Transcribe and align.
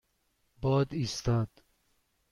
باد 0.61 0.93
ایستاد. 0.93 1.49